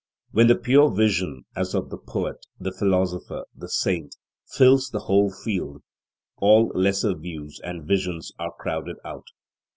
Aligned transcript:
When 0.31 0.47
the 0.47 0.55
pure 0.55 0.89
vision, 0.89 1.43
as 1.55 1.75
of 1.75 1.91
the 1.91 1.97
poet, 1.99 2.47
the 2.59 2.71
philosopher, 2.71 3.45
the 3.55 3.69
saint, 3.69 4.15
fills 4.47 4.89
the 4.89 5.01
whole 5.01 5.31
field, 5.31 5.83
all 6.37 6.69
lesser 6.73 7.13
views 7.13 7.61
and 7.63 7.85
visions 7.87 8.31
are 8.39 8.55
crowded 8.57 8.95
out. 9.05 9.27